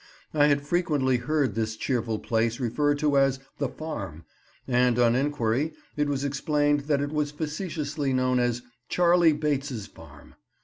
I 0.33 0.47
had 0.47 0.65
frequently 0.65 1.17
heard 1.17 1.53
this 1.53 1.75
cheerful 1.77 2.17
place 2.17 2.59
referred 2.59 2.97
to 2.97 3.19
as 3.19 3.39
"The 3.59 3.69
Farm," 3.69 4.25
and 4.67 4.97
on 4.97 5.15
enquiry 5.15 5.73
it 5.95 6.07
was 6.07 6.23
explained 6.23 6.85
that 6.85 7.01
it 7.01 7.11
was 7.11 7.29
facetiously 7.29 8.11
known 8.11 8.39
as 8.39 8.63
"Charley 8.89 9.31
Bates's 9.31 9.85
Farm." 9.85 10.33